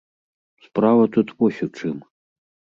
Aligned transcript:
Справа 0.67 1.05
тут 1.17 1.27
вось 1.37 1.63
у 1.69 1.71
чым. 1.77 2.03